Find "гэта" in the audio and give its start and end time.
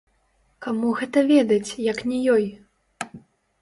1.03-1.25